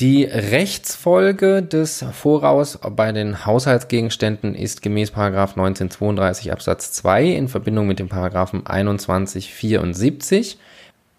Die 0.00 0.24
Rechtsfolge 0.24 1.62
des 1.62 2.02
Voraus 2.12 2.78
bei 2.96 3.12
den 3.12 3.44
Haushaltsgegenständen 3.44 4.54
ist 4.54 4.80
gemäß 4.80 5.12
1932 5.14 6.50
Absatz 6.52 6.92
2 6.92 7.26
in 7.26 7.48
Verbindung 7.48 7.86
mit 7.86 7.98
dem 7.98 8.08
Paragraphen 8.08 8.64
2174, 8.64 10.56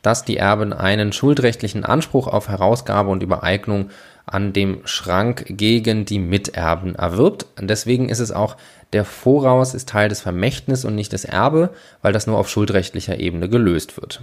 dass 0.01 0.25
die 0.25 0.37
Erben 0.37 0.73
einen 0.73 1.13
schuldrechtlichen 1.13 1.85
Anspruch 1.85 2.25
auf 2.25 2.49
Herausgabe 2.49 3.11
und 3.11 3.21
Übereignung 3.21 3.91
an 4.25 4.51
dem 4.51 4.79
Schrank 4.85 5.45
gegen 5.47 6.05
die 6.05 6.17
Miterben 6.17 6.95
erwirbt. 6.95 7.45
Deswegen 7.59 8.09
ist 8.09 8.17
es 8.19 8.31
auch 8.31 8.57
der 8.93 9.05
Voraus 9.05 9.75
ist 9.75 9.89
Teil 9.89 10.09
des 10.09 10.21
Vermächtnis 10.21 10.85
und 10.85 10.95
nicht 10.95 11.13
des 11.13 11.23
Erbe, 11.23 11.69
weil 12.01 12.13
das 12.13 12.25
nur 12.25 12.39
auf 12.39 12.49
schuldrechtlicher 12.49 13.19
Ebene 13.19 13.47
gelöst 13.47 14.01
wird. 14.01 14.21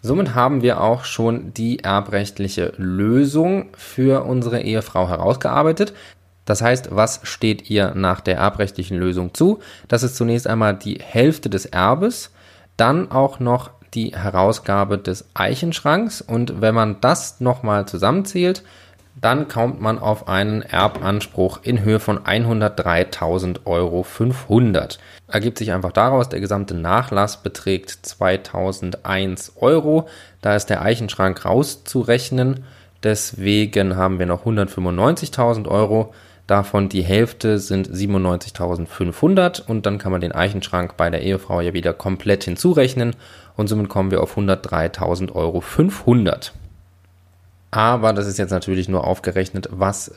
Somit 0.00 0.34
haben 0.34 0.62
wir 0.62 0.80
auch 0.80 1.04
schon 1.04 1.52
die 1.54 1.80
erbrechtliche 1.80 2.72
Lösung 2.76 3.70
für 3.76 4.24
unsere 4.24 4.60
Ehefrau 4.60 5.08
herausgearbeitet. 5.08 5.92
Das 6.44 6.62
heißt, 6.62 6.90
was 6.92 7.20
steht 7.24 7.68
ihr 7.68 7.94
nach 7.94 8.20
der 8.20 8.36
erbrechtlichen 8.36 8.96
Lösung 8.96 9.34
zu? 9.34 9.58
Das 9.88 10.02
ist 10.02 10.16
zunächst 10.16 10.46
einmal 10.46 10.74
die 10.74 10.98
Hälfte 11.02 11.50
des 11.50 11.66
Erbes, 11.66 12.32
dann 12.76 13.10
auch 13.10 13.40
noch 13.40 13.70
die 13.92 14.14
Herausgabe 14.14 14.98
des 14.98 15.26
Eichenschranks 15.34 16.20
und 16.20 16.60
wenn 16.60 16.74
man 16.74 17.00
das 17.00 17.40
nochmal 17.40 17.86
zusammenzählt, 17.86 18.62
dann 19.20 19.48
kommt 19.48 19.80
man 19.80 19.98
auf 19.98 20.28
einen 20.28 20.62
Erbanspruch 20.62 21.60
in 21.62 21.82
Höhe 21.82 22.00
von 22.00 22.20
103.500 22.20 23.66
Euro. 23.66 24.06
Ergibt 25.26 25.58
sich 25.58 25.72
einfach 25.72 25.92
daraus, 25.92 26.28
der 26.28 26.40
gesamte 26.40 26.74
Nachlass 26.74 27.42
beträgt 27.42 27.90
2001 27.90 29.54
Euro. 29.56 30.08
Da 30.40 30.54
ist 30.56 30.66
der 30.66 30.82
Eichenschrank 30.82 31.44
rauszurechnen. 31.44 32.64
Deswegen 33.02 33.96
haben 33.96 34.18
wir 34.18 34.26
noch 34.26 34.44
195.000 34.46 35.68
Euro. 35.68 36.12
Davon 36.46 36.88
die 36.88 37.02
Hälfte 37.02 37.58
sind 37.58 37.90
97.500 37.90 39.66
und 39.66 39.84
dann 39.84 39.98
kann 39.98 40.12
man 40.12 40.22
den 40.22 40.32
Eichenschrank 40.32 40.96
bei 40.96 41.10
der 41.10 41.22
Ehefrau 41.22 41.60
ja 41.60 41.74
wieder 41.74 41.92
komplett 41.92 42.44
hinzurechnen 42.44 43.14
und 43.56 43.68
somit 43.68 43.90
kommen 43.90 44.10
wir 44.10 44.22
auf 44.22 44.38
103.500 44.38 45.34
Euro. 45.34 45.62
Aber 47.70 48.14
das 48.14 48.26
ist 48.26 48.38
jetzt 48.38 48.50
natürlich 48.50 48.88
nur 48.88 49.06
aufgerechnet, 49.06 49.68
was 49.70 50.10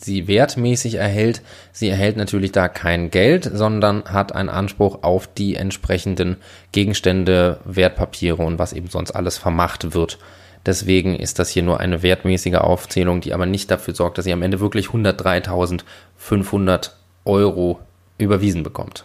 sie 0.00 0.26
wertmäßig 0.26 0.96
erhält. 0.96 1.42
Sie 1.70 1.88
erhält 1.88 2.16
natürlich 2.16 2.50
da 2.50 2.68
kein 2.68 3.10
Geld, 3.10 3.48
sondern 3.52 4.02
hat 4.04 4.34
einen 4.34 4.48
Anspruch 4.48 5.02
auf 5.02 5.28
die 5.32 5.54
entsprechenden 5.54 6.38
Gegenstände, 6.72 7.60
Wertpapiere 7.64 8.42
und 8.42 8.58
was 8.58 8.72
eben 8.72 8.88
sonst 8.88 9.12
alles 9.12 9.38
vermacht 9.38 9.94
wird. 9.94 10.18
Deswegen 10.66 11.14
ist 11.14 11.38
das 11.38 11.50
hier 11.50 11.62
nur 11.62 11.78
eine 11.78 12.02
wertmäßige 12.02 12.56
Aufzählung, 12.56 13.20
die 13.20 13.32
aber 13.32 13.46
nicht 13.46 13.70
dafür 13.70 13.94
sorgt, 13.94 14.18
dass 14.18 14.24
sie 14.24 14.32
am 14.32 14.42
Ende 14.42 14.58
wirklich 14.58 14.88
103.500 14.88 16.90
Euro 17.24 17.78
überwiesen 18.18 18.64
bekommt. 18.64 19.04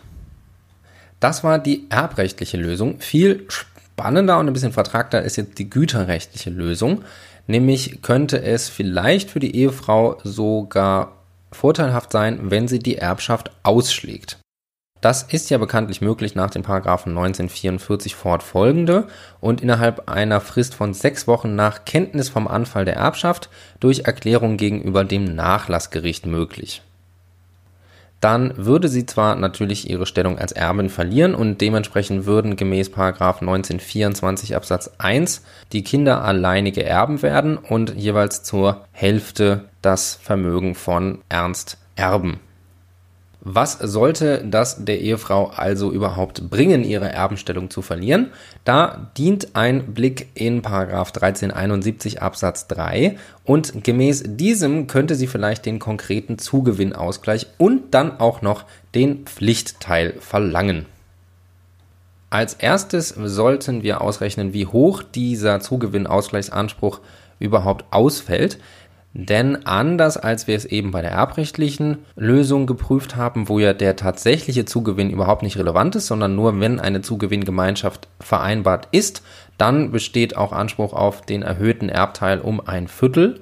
Das 1.20 1.44
war 1.44 1.60
die 1.60 1.86
erbrechtliche 1.90 2.58
Lösung. 2.58 3.00
Viel 3.00 3.46
spannender 3.48 4.40
und 4.40 4.48
ein 4.48 4.54
bisschen 4.54 4.74
vertragter 4.74 5.22
ist 5.22 5.36
jetzt 5.36 5.60
die 5.60 5.70
güterrechtliche 5.70 6.50
Lösung. 6.50 7.04
Nämlich 7.48 8.02
könnte 8.02 8.42
es 8.42 8.70
vielleicht 8.70 9.30
für 9.30 9.40
die 9.40 9.56
Ehefrau 9.56 10.18
sogar 10.24 11.18
vorteilhaft 11.52 12.12
sein, 12.12 12.52
wenn 12.52 12.68
sie 12.68 12.80
die 12.80 12.98
Erbschaft 12.98 13.52
ausschlägt. 13.64 14.40
Das 15.02 15.24
ist 15.24 15.50
ja 15.50 15.58
bekanntlich 15.58 16.00
möglich 16.00 16.34
nach 16.34 16.50
den 16.50 16.64
Paragraphen 16.64 17.10
1944 17.10 18.16
fortfolgende 18.16 19.08
und 19.42 19.62
innerhalb 19.62 20.08
einer 20.10 20.40
Frist 20.40 20.76
von 20.76 20.94
sechs 20.94 21.28
Wochen 21.28 21.56
nach 21.56 21.84
Kenntnis 21.84 22.30
vom 22.30 22.48
Anfall 22.48 22.86
der 22.86 22.96
Erbschaft 22.96 23.50
durch 23.82 24.06
Erklärung 24.06 24.56
gegenüber 24.56 25.04
dem 25.04 25.36
Nachlassgericht 25.36 26.26
möglich 26.26 26.82
dann 28.24 28.54
würde 28.56 28.88
sie 28.88 29.06
zwar 29.06 29.36
natürlich 29.36 29.90
ihre 29.90 30.06
Stellung 30.06 30.40
als 30.40 30.54
Erbin 30.54 30.90
verlieren 30.90 31.36
und 31.36 31.60
dementsprechend 31.60 32.26
würden 32.26 32.56
gemäß 32.56 32.90
1924 33.42 34.56
Absatz 34.56 34.92
1 34.98 35.44
die 35.74 35.84
Kinder 35.84 36.24
alleinige 36.24 36.86
Erben 36.86 37.22
werden 37.22 37.58
und 37.58 37.96
jeweils 37.96 38.44
zur 38.44 38.86
Hälfte 38.92 39.66
das 39.82 40.16
Vermögen 40.22 40.74
von 40.74 41.20
Ernst 41.28 41.78
erben. 41.98 42.40
Was 43.46 43.74
sollte 43.74 44.42
das 44.46 44.86
der 44.86 45.02
Ehefrau 45.02 45.52
also 45.54 45.92
überhaupt 45.92 46.50
bringen, 46.50 46.86
ihre 46.86 47.12
Erbenstellung 47.12 47.70
zu 47.70 47.82
verlieren? 47.82 48.32
Da 48.64 49.12
dient 49.18 49.54
ein 49.54 49.94
Blick 49.94 50.30
in 50.34 50.62
Paragraph 50.62 51.10
1371 51.10 52.22
Absatz 52.22 52.68
3 52.68 53.18
und 53.44 53.84
gemäß 53.84 54.24
diesem 54.26 54.88
könnte 54.88 55.16
sie 55.16 55.28
vielleicht 55.28 55.66
den 55.66 55.80
konkreten 55.80 56.40
Zugewinnausgleich 56.40 57.48
und 57.58 57.94
dann 57.94 58.18
auch 58.22 58.42
noch 58.42 58.64
den 58.96 59.26
Pflichtteil 59.26 60.14
verlangen. 60.22 60.86
Als 62.30 62.54
erstes 62.54 63.10
sollten 63.10 63.84
wir 63.84 64.00
ausrechnen, 64.00 64.54
wie 64.54 64.68
hoch 64.68 65.04
dieser 65.04 65.60
Zugewinnausgleichsanspruch 65.60 67.02
überhaupt 67.40 67.84
ausfällt. 67.92 68.58
Denn 69.16 69.68
anders 69.68 70.18
als 70.18 70.48
wir 70.48 70.56
es 70.56 70.66
eben 70.66 70.90
bei 70.90 71.04
der 71.04 71.12
erbrechtlichen 71.12 72.00
Lösung 72.16 72.66
geprüft 72.66 73.16
haben, 73.16 73.48
wo 73.48 73.60
ja 73.60 73.74
der 73.74 73.96
tatsächliche 73.96 74.66
Zugewinn 74.66 75.12
überhaupt 75.12 75.44
nicht 75.44 75.58
relevant 75.58 75.96
ist, 75.96 76.08
sondern 76.08 76.36
nur 76.36 76.60
wenn 76.60 76.80
eine 76.80 77.02
Zugewinngemeinschaft 77.02 78.08
vereinbart 78.20 78.88
ist, 78.92 79.22
dann 79.60 79.92
besteht 79.92 80.36
auch 80.36 80.52
Anspruch 80.52 80.94
auf 80.94 81.22
den 81.22 81.44
erhöhten 81.44 81.90
Erbteil 81.90 82.40
um 82.40 82.60
ein 82.60 82.88
Viertel. 82.88 83.40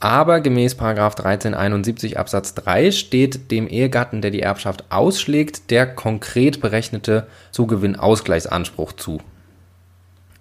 Aber 0.00 0.40
gemäß 0.40 0.72
1371 0.72 2.18
Absatz 2.18 2.54
3 2.54 2.92
steht 2.92 3.50
dem 3.50 3.68
Ehegatten, 3.68 4.22
der 4.22 4.30
die 4.30 4.40
Erbschaft 4.40 4.86
ausschlägt, 4.88 5.70
der 5.70 5.86
konkret 5.86 6.62
berechnete 6.62 7.26
Zugewinnausgleichsanspruch 7.50 8.94
zu. 8.94 9.20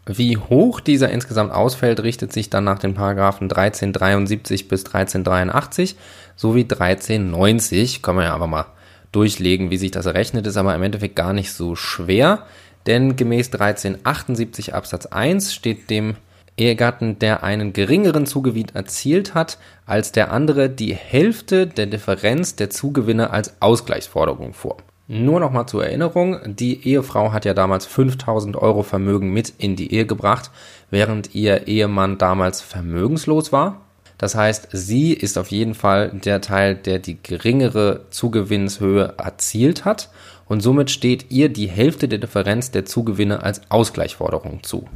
Wie 0.05 0.37
hoch 0.37 0.79
dieser 0.79 1.09
insgesamt 1.11 1.51
ausfällt, 1.51 2.01
richtet 2.01 2.33
sich 2.33 2.49
dann 2.49 2.63
nach 2.63 2.79
den 2.79 2.95
Paragraphen 2.95 3.51
1373 3.51 4.67
bis 4.67 4.85
1383 4.85 5.95
sowie 6.35 6.63
1390. 6.63 8.01
Kann 8.01 8.15
man 8.15 8.25
ja 8.25 8.33
einfach 8.33 8.47
mal 8.47 8.65
durchlegen, 9.11 9.69
wie 9.69 9.77
sich 9.77 9.91
das 9.91 10.05
errechnet, 10.05 10.47
ist 10.47 10.57
aber 10.57 10.73
im 10.73 10.83
Endeffekt 10.83 11.15
gar 11.15 11.33
nicht 11.33 11.51
so 11.53 11.75
schwer, 11.75 12.45
denn 12.87 13.15
gemäß 13.15 13.47
1378 13.47 14.73
Absatz 14.73 15.05
1 15.05 15.53
steht 15.53 15.89
dem 15.89 16.15
Ehegatten, 16.57 17.19
der 17.19 17.43
einen 17.43 17.73
geringeren 17.73 18.25
Zugewinn 18.25 18.69
erzielt 18.73 19.33
hat, 19.33 19.57
als 19.85 20.11
der 20.11 20.31
andere 20.31 20.69
die 20.69 20.95
Hälfte 20.95 21.67
der 21.67 21.85
Differenz 21.85 22.55
der 22.55 22.69
Zugewinne 22.69 23.29
als 23.31 23.61
Ausgleichsforderung 23.61 24.53
vor. 24.53 24.77
Nur 25.13 25.41
noch 25.41 25.51
mal 25.51 25.67
zur 25.67 25.83
Erinnerung, 25.83 26.39
die 26.45 26.87
Ehefrau 26.87 27.33
hat 27.33 27.43
ja 27.43 27.53
damals 27.53 27.85
5000 27.85 28.55
Euro 28.55 28.81
Vermögen 28.81 29.33
mit 29.33 29.51
in 29.57 29.75
die 29.75 29.93
Ehe 29.93 30.05
gebracht, 30.05 30.51
während 30.89 31.35
ihr 31.35 31.67
Ehemann 31.67 32.17
damals 32.17 32.61
vermögenslos 32.61 33.51
war. 33.51 33.81
Das 34.17 34.35
heißt, 34.35 34.69
sie 34.71 35.11
ist 35.11 35.37
auf 35.37 35.51
jeden 35.51 35.73
Fall 35.73 36.11
der 36.11 36.39
Teil, 36.39 36.75
der 36.75 36.99
die 36.99 37.21
geringere 37.21 38.05
Zugewinnshöhe 38.09 39.15
erzielt 39.17 39.83
hat 39.83 40.11
und 40.45 40.61
somit 40.61 40.89
steht 40.89 41.29
ihr 41.29 41.49
die 41.49 41.67
Hälfte 41.67 42.07
der 42.07 42.19
Differenz 42.19 42.71
der 42.71 42.85
Zugewinne 42.85 43.43
als 43.43 43.69
Ausgleichsforderung 43.69 44.63
zu. 44.63 44.87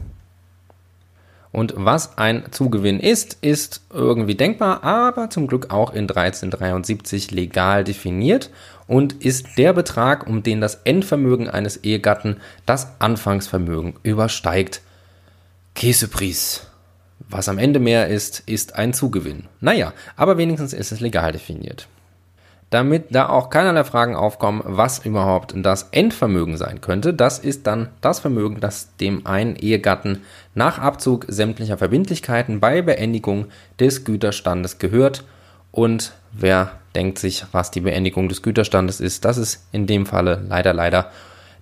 Und 1.55 1.73
was 1.77 2.17
ein 2.17 2.43
Zugewinn 2.51 2.99
ist, 2.99 3.37
ist 3.39 3.79
irgendwie 3.89 4.35
denkbar, 4.35 4.83
aber 4.83 5.29
zum 5.29 5.47
Glück 5.47 5.71
auch 5.71 5.93
in 5.93 6.01
1373 6.01 7.31
legal 7.31 7.85
definiert 7.85 8.49
und 8.87 9.13
ist 9.23 9.57
der 9.57 9.71
Betrag, 9.71 10.27
um 10.27 10.43
den 10.43 10.59
das 10.59 10.81
Endvermögen 10.83 11.49
eines 11.49 11.77
Ehegatten 11.77 12.41
das 12.65 12.99
Anfangsvermögen 12.99 13.93
übersteigt. 14.03 14.81
Käsepries. 15.75 16.67
Was 17.19 17.47
am 17.47 17.57
Ende 17.57 17.79
mehr 17.79 18.09
ist, 18.09 18.43
ist 18.47 18.75
ein 18.75 18.93
Zugewinn. 18.93 19.45
Naja, 19.61 19.93
aber 20.17 20.37
wenigstens 20.37 20.73
ist 20.73 20.91
es 20.91 20.99
legal 20.99 21.31
definiert 21.31 21.87
damit 22.75 23.15
da 23.15 23.29
auch 23.29 23.49
keinerlei 23.49 23.85
Fragen 23.85 24.17
aufkommen, 24.17 24.61
was 24.65 25.05
überhaupt 25.05 25.53
das 25.55 25.87
Endvermögen 25.91 26.57
sein 26.57 26.81
könnte. 26.81 27.13
Das 27.13 27.39
ist 27.39 27.65
dann 27.67 27.87
das 28.01 28.19
Vermögen, 28.19 28.59
das 28.59 28.97
dem 28.97 29.25
einen 29.25 29.55
Ehegatten 29.55 30.23
nach 30.55 30.77
Abzug 30.77 31.25
sämtlicher 31.29 31.77
Verbindlichkeiten 31.77 32.59
bei 32.59 32.81
Beendigung 32.81 33.45
des 33.79 34.03
Güterstandes 34.03 34.77
gehört. 34.77 35.23
Und 35.71 36.15
wer 36.33 36.71
denkt 36.95 37.17
sich, 37.17 37.45
was 37.53 37.71
die 37.71 37.79
Beendigung 37.79 38.27
des 38.27 38.41
Güterstandes 38.41 38.99
ist, 38.99 39.23
das 39.23 39.37
ist 39.37 39.65
in 39.71 39.87
dem 39.87 40.05
Falle 40.05 40.43
leider, 40.49 40.73
leider 40.73 41.11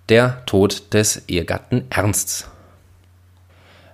der 0.10 0.44
Tod 0.48 0.96
des 0.96 1.30
Ehegatten 1.30 1.86
Ernsts. 1.92 2.50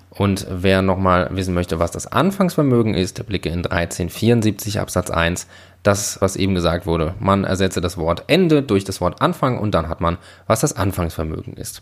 Und 0.10 0.48
wer 0.50 0.82
nochmal 0.82 1.30
wissen 1.32 1.54
möchte, 1.54 1.80
was 1.80 1.92
das 1.92 2.08
Anfangsvermögen 2.08 2.94
ist, 2.94 3.18
der 3.18 3.24
blicke 3.24 3.50
in 3.50 3.66
1374 3.66 4.80
Absatz 4.80 5.10
1 5.10 5.48
das, 5.84 6.22
was 6.22 6.36
eben 6.36 6.56
gesagt 6.56 6.86
wurde. 6.86 7.16
Man 7.20 7.44
ersetze 7.44 7.82
das 7.82 7.98
Wort 7.98 8.24
Ende 8.28 8.62
durch 8.62 8.84
das 8.84 9.02
Wort 9.02 9.22
Anfang 9.22 9.58
und 9.58 9.72
dann 9.72 9.88
hat 9.90 10.02
man, 10.02 10.18
was 10.48 10.62
das 10.62 10.76
Anfangsvermögen 10.76 11.54
ist. 11.54 11.82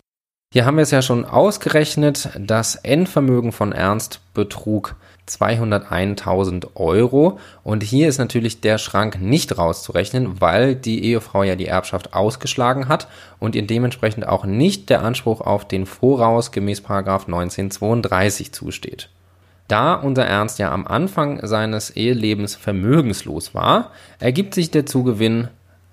Hier 0.50 0.64
haben 0.64 0.78
wir 0.78 0.82
es 0.82 0.90
ja 0.90 1.02
schon 1.02 1.26
ausgerechnet. 1.26 2.30
Das 2.38 2.74
Endvermögen 2.74 3.52
von 3.52 3.72
Ernst 3.72 4.20
betrug 4.32 4.96
201.000 5.28 6.74
Euro. 6.74 7.38
Und 7.62 7.82
hier 7.82 8.08
ist 8.08 8.16
natürlich 8.16 8.62
der 8.62 8.78
Schrank 8.78 9.20
nicht 9.20 9.58
rauszurechnen, 9.58 10.40
weil 10.40 10.74
die 10.74 11.04
Ehefrau 11.04 11.42
ja 11.42 11.54
die 11.54 11.66
Erbschaft 11.66 12.14
ausgeschlagen 12.14 12.88
hat 12.88 13.08
und 13.38 13.54
ihr 13.54 13.66
dementsprechend 13.66 14.26
auch 14.26 14.46
nicht 14.46 14.88
der 14.88 15.02
Anspruch 15.02 15.42
auf 15.42 15.68
den 15.68 15.84
Voraus 15.84 16.50
gemäß 16.50 16.82
1932 16.82 18.52
zusteht. 18.52 19.10
Da 19.68 19.94
unser 19.94 20.24
Ernst 20.24 20.58
ja 20.58 20.72
am 20.72 20.86
Anfang 20.86 21.46
seines 21.46 21.90
Ehelebens 21.90 22.56
vermögenslos 22.56 23.54
war, 23.54 23.92
ergibt 24.18 24.54
sich 24.54 24.70
der 24.70 24.86
Zugewinn 24.86 25.48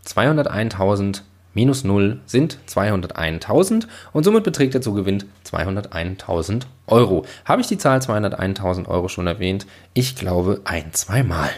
201.000 0.08 1.22
minus 1.54 1.84
0 1.84 2.20
sind 2.26 2.60
201.000 2.70 3.88
und 4.14 4.24
somit 4.24 4.44
beträgt 4.44 4.74
der 4.74 4.82
Zugewinn 4.82 5.24
201.000 5.50 6.64
Euro. 6.88 7.26
Habe 7.46 7.62
ich 7.62 7.68
die 7.68 7.78
Zahl 7.78 8.00
201.000 8.00 8.88
Euro 8.88 9.08
schon 9.08 9.28
erwähnt? 9.28 9.66
Ich 9.94 10.16
glaube 10.16 10.62
ein, 10.66 10.94
zweimal. 10.94 11.50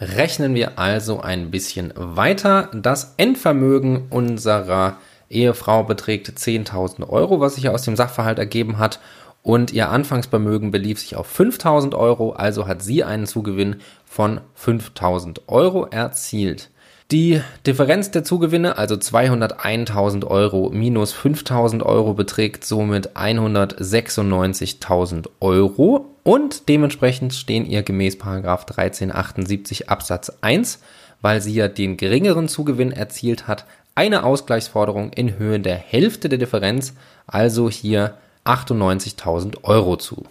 Rechnen 0.00 0.54
wir 0.54 0.78
also 0.78 1.20
ein 1.20 1.50
bisschen 1.50 1.92
weiter. 1.96 2.70
Das 2.74 3.14
Endvermögen 3.16 4.06
unserer 4.10 4.96
Ehefrau 5.30 5.84
beträgt 5.84 6.28
10.000 6.28 7.08
Euro, 7.08 7.40
was 7.40 7.54
sich 7.54 7.68
aus 7.68 7.82
dem 7.82 7.96
Sachverhalt 7.96 8.38
ergeben 8.38 8.78
hat. 8.78 9.00
Und 9.42 9.72
ihr 9.72 9.90
Anfangsvermögen 9.90 10.70
belief 10.70 11.00
sich 11.00 11.16
auf 11.16 11.26
5000 11.26 11.94
Euro, 11.94 12.32
also 12.32 12.68
hat 12.68 12.82
sie 12.82 13.02
einen 13.02 13.26
Zugewinn 13.26 13.76
von 14.04 14.42
5000 14.54 15.48
Euro 15.48 15.86
erzielt. 15.86 16.68
Die 17.10 17.40
Differenz 17.66 18.10
der 18.10 18.24
Zugewinne, 18.24 18.78
also 18.78 18.94
201.000 18.94 20.26
Euro 20.26 20.70
minus 20.72 21.14
5.000 21.14 21.82
Euro, 21.82 22.14
beträgt 22.14 22.64
somit 22.64 23.16
196.000 23.16 25.28
Euro 25.40 26.06
und 26.22 26.70
dementsprechend 26.70 27.34
stehen 27.34 27.66
ihr 27.66 27.82
gemäß 27.82 28.14
1378 28.14 29.90
Absatz 29.90 30.32
1, 30.40 30.78
weil 31.20 31.42
sie 31.42 31.52
ja 31.52 31.68
den 31.68 31.98
geringeren 31.98 32.48
Zugewinn 32.48 32.92
erzielt 32.92 33.46
hat, 33.46 33.66
eine 33.94 34.24
Ausgleichsforderung 34.24 35.12
in 35.12 35.38
Höhe 35.38 35.60
der 35.60 35.76
Hälfte 35.76 36.30
der 36.30 36.38
Differenz, 36.38 36.94
also 37.26 37.68
hier 37.68 38.14
98.000 38.44 39.64
Euro 39.64 39.96
zu. 39.96 40.24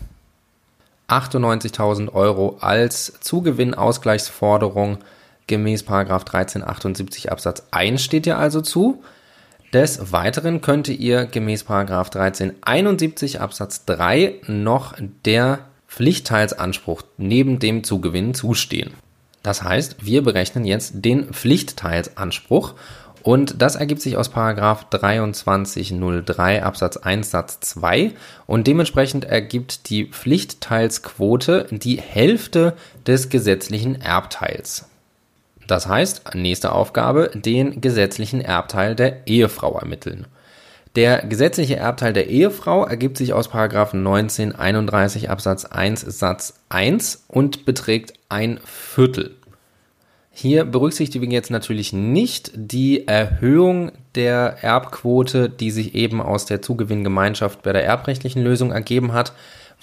98.000 1.08 2.14
Euro 2.14 2.58
als 2.62 3.14
Zugewinnausgleichsforderung 3.20 5.00
gemäß 5.48 5.82
1378 5.82 7.32
Absatz 7.32 7.64
1 7.72 8.02
steht 8.02 8.26
ihr 8.26 8.38
also 8.38 8.62
zu. 8.62 9.04
Des 9.74 10.12
Weiteren 10.12 10.62
könnte 10.62 10.94
ihr 10.94 11.26
gemäß 11.26 11.70
1371 11.70 13.40
Absatz 13.40 13.86
3 13.86 14.42
noch 14.48 14.96
der 15.26 15.60
Pflichtteilsanspruch 15.88 17.04
neben 17.18 17.60
dem 17.60 17.84
Zugewinn 17.84 18.34
zustehen. 18.34 18.94
Das 19.44 19.64
heißt, 19.64 20.06
wir 20.06 20.24
berechnen 20.24 20.66
jetzt 20.66 20.94
den 20.96 21.34
Pflichtteilsanspruch 21.34 22.76
und 23.24 23.62
das 23.62 23.76
ergibt 23.76 24.02
sich 24.02 24.18
aus 24.18 24.30
Paragraph 24.30 24.90
2303 24.90 26.64
Absatz 26.64 26.98
1 26.98 27.30
Satz 27.30 27.60
2 27.60 28.12
und 28.48 28.68
dementsprechend 28.68 29.26
ergibt 29.26 29.90
die 29.90 30.06
Pflichtteilsquote 30.06 31.68
die 31.72 32.00
Hälfte 32.00 32.74
des 33.06 33.30
gesetzlichen 33.30 34.02
Erbteils. 34.02 34.86
Das 35.68 35.88
heißt, 35.88 36.36
nächste 36.36 36.72
Aufgabe, 36.74 37.32
den 37.34 37.80
gesetzlichen 37.80 38.42
Erbteil 38.42 38.96
der 38.96 39.28
Ehefrau 39.28 39.78
ermitteln. 39.78 40.28
Der 40.96 41.26
gesetzliche 41.26 41.78
Erbteil 41.78 42.12
der 42.12 42.28
Ehefrau 42.28 42.84
ergibt 42.86 43.18
sich 43.18 43.32
aus 43.32 43.54
1931 43.54 45.30
Absatz 45.30 45.64
1 45.64 46.02
Satz 46.02 46.56
1 46.68 47.24
und 47.30 47.66
beträgt 47.66 48.14
ein 48.28 48.60
Viertel. 48.66 49.38
Hier 50.34 50.64
berücksichtigen 50.64 51.30
wir 51.30 51.36
jetzt 51.36 51.52
natürlich 51.52 51.92
nicht 51.92 52.52
die 52.56 53.08
Erhöhung 53.08 53.92
der 54.16 54.58
Erbquote, 54.62 55.50
die 55.50 55.72
sich 55.72 55.94
eben 55.94 56.22
aus 56.22 56.46
der 56.46 56.62
Zugewinngemeinschaft 56.62 57.62
bei 57.62 57.74
der 57.74 57.84
erbrechtlichen 57.84 58.42
Lösung 58.42 58.72
ergeben 58.72 59.12
hat, 59.12 59.34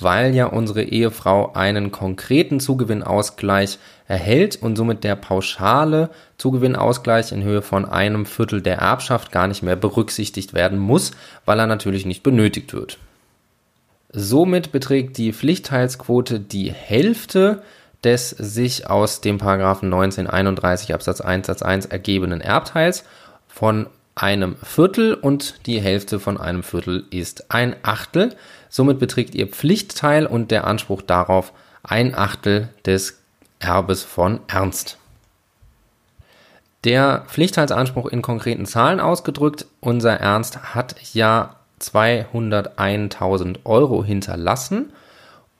weil 0.00 0.34
ja 0.34 0.46
unsere 0.46 0.82
Ehefrau 0.84 1.52
einen 1.52 1.90
konkreten 1.90 2.60
Zugewinnausgleich 2.60 3.78
erhält 4.06 4.56
und 4.56 4.76
somit 4.76 5.04
der 5.04 5.16
pauschale 5.16 6.10
Zugewinnausgleich 6.38 7.32
in 7.32 7.42
Höhe 7.42 7.62
von 7.62 7.84
einem 7.84 8.24
Viertel 8.24 8.62
der 8.62 8.78
Erbschaft 8.78 9.32
gar 9.32 9.48
nicht 9.48 9.62
mehr 9.62 9.76
berücksichtigt 9.76 10.54
werden 10.54 10.78
muss, 10.78 11.10
weil 11.44 11.58
er 11.58 11.66
natürlich 11.66 12.06
nicht 12.06 12.22
benötigt 12.22 12.72
wird. 12.72 12.98
Somit 14.10 14.72
beträgt 14.72 15.18
die 15.18 15.32
Pflichtteilsquote 15.34 16.40
die 16.40 16.72
Hälfte 16.72 17.62
des 18.04 18.30
sich 18.30 18.88
aus 18.88 19.20
dem 19.20 19.38
Paragraphen 19.38 19.86
1931 19.92 20.94
Absatz 20.94 21.20
1 21.20 21.46
Satz 21.46 21.62
1 21.62 21.86
ergebenen 21.86 22.40
Erbteils 22.40 23.04
von 23.48 23.88
einem 24.14 24.56
Viertel 24.62 25.14
und 25.14 25.66
die 25.66 25.80
Hälfte 25.80 26.20
von 26.20 26.38
einem 26.38 26.62
Viertel 26.62 27.04
ist 27.10 27.50
ein 27.50 27.76
Achtel. 27.82 28.34
Somit 28.68 28.98
beträgt 28.98 29.34
ihr 29.34 29.46
Pflichtteil 29.46 30.26
und 30.26 30.50
der 30.50 30.66
Anspruch 30.66 31.02
darauf 31.02 31.52
ein 31.82 32.14
Achtel 32.14 32.68
des 32.84 33.20
Erbes 33.58 34.02
von 34.02 34.40
Ernst. 34.48 34.98
Der 36.84 37.24
Pflichtteilsanspruch 37.26 38.06
in 38.06 38.22
konkreten 38.22 38.66
Zahlen 38.66 39.00
ausgedrückt, 39.00 39.66
unser 39.80 40.14
Ernst 40.14 40.74
hat 40.74 40.94
ja 41.12 41.56
201.000 41.80 43.58
Euro 43.64 44.04
hinterlassen 44.04 44.92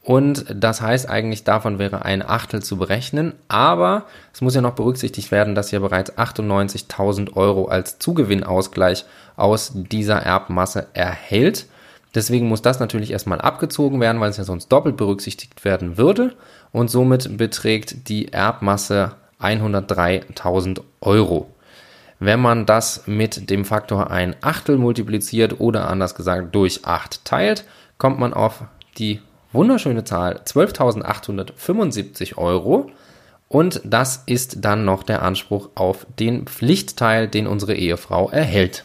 und 0.09 0.47
das 0.49 0.81
heißt 0.81 1.07
eigentlich, 1.07 1.45
davon 1.45 1.79
wäre 1.79 2.03
ein 2.03 2.27
Achtel 2.27 2.63
zu 2.63 2.79
berechnen. 2.79 3.35
Aber 3.49 4.07
es 4.33 4.41
muss 4.41 4.55
ja 4.55 4.63
noch 4.63 4.73
berücksichtigt 4.73 5.31
werden, 5.31 5.55
dass 5.55 5.71
ja 5.71 5.81
bereits 5.81 6.17
98.000 6.17 7.37
Euro 7.37 7.67
als 7.67 7.99
Zugewinnausgleich 7.99 9.05
aus 9.37 9.73
dieser 9.75 10.23
Erbmasse 10.23 10.87
erhält. 10.95 11.67
Deswegen 12.15 12.49
muss 12.49 12.63
das 12.63 12.81
natürlich 12.81 13.11
erstmal 13.11 13.43
abgezogen 13.43 14.01
werden, 14.01 14.19
weil 14.19 14.31
es 14.31 14.39
ja 14.39 14.45
sonst 14.45 14.69
doppelt 14.73 14.97
berücksichtigt 14.97 15.63
werden 15.67 15.99
würde. 15.99 16.35
Und 16.73 16.91
somit 16.91 17.37
beträgt 17.37 18.09
die 18.09 18.33
Erbmasse 18.33 19.13
103.000 19.43 20.81
Euro. 21.03 21.51
Wenn 22.19 22.41
man 22.41 22.65
das 22.65 23.03
mit 23.05 23.51
dem 23.51 23.67
Faktor 23.67 24.11
ein 24.11 24.37
Achtel 24.41 24.79
multipliziert 24.79 25.61
oder 25.61 25.87
anders 25.91 26.15
gesagt 26.15 26.55
durch 26.55 26.87
8 26.87 27.27
teilt, 27.27 27.65
kommt 27.99 28.19
man 28.19 28.33
auf 28.33 28.65
die 28.97 29.21
wunderschöne 29.53 30.05
Zahl 30.05 30.41
12.875 30.45 32.37
Euro. 32.37 32.91
Und 33.49 33.81
das 33.85 34.23
ist 34.27 34.65
dann 34.65 34.85
noch 34.85 35.03
der 35.03 35.23
Anspruch 35.23 35.71
auf 35.75 36.07
den 36.19 36.47
Pflichtteil, 36.47 37.29
den 37.29 37.47
unsere 37.47 37.75
Ehefrau 37.75 38.29
erhält. 38.29 38.85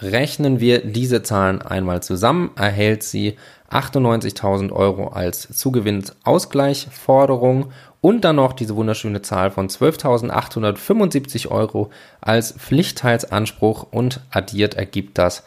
Rechnen 0.00 0.58
wir 0.58 0.84
diese 0.84 1.22
Zahlen 1.22 1.62
einmal 1.62 2.02
zusammen, 2.02 2.50
erhält 2.56 3.04
sie 3.04 3.36
98.000 3.70 4.72
Euro 4.72 5.08
als 5.08 5.48
Zugewinnausgleichforderung 5.52 7.72
und 8.00 8.24
dann 8.24 8.36
noch 8.36 8.52
diese 8.52 8.76
wunderschöne 8.76 9.22
Zahl 9.22 9.50
von 9.50 9.68
12.875 9.68 11.48
Euro 11.48 11.90
als 12.20 12.52
Pflichtteilsanspruch 12.52 13.86
und 13.90 14.20
addiert 14.30 14.74
ergibt 14.74 15.18
das 15.18 15.42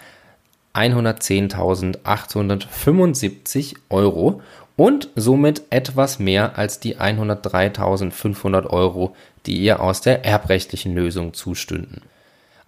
110.875 0.77 3.75
Euro 3.89 4.41
und 4.75 5.09
somit 5.15 5.63
etwas 5.71 6.19
mehr 6.19 6.55
als 6.57 6.79
die 6.79 6.97
103.500 6.97 8.67
Euro, 8.67 9.15
die 9.47 9.57
ihr 9.57 9.81
aus 9.81 10.01
der 10.01 10.23
erbrechtlichen 10.23 10.93
Lösung 10.95 11.33
zustünden. 11.33 12.03